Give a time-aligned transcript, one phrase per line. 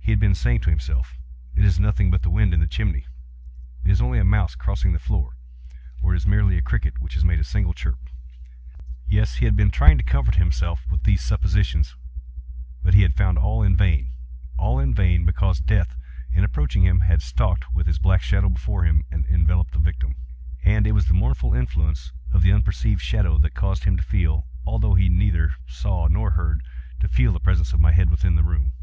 [0.00, 4.00] He had been saying to himself—"It is nothing but the wind in the chimney—it is
[4.02, 5.36] only a mouse crossing the floor,"
[6.00, 7.98] or "It is merely a cricket which has made a single chirp."
[9.08, 11.96] Yes, he had been trying to comfort himself with these suppositions:
[12.82, 14.12] but he had found all in vain.
[14.58, 15.96] All in vain; because Death,
[16.30, 20.14] in approaching him had stalked with his black shadow before him, and enveloped the victim.
[20.64, 24.94] And it was the mournful influence of the unperceived shadow that caused him to feel—although
[24.94, 28.74] he neither saw nor heard—to feel the presence of my head within the room.